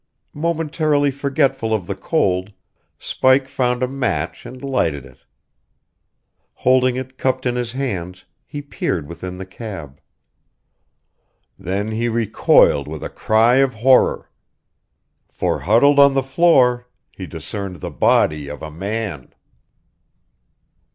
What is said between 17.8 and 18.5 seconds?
body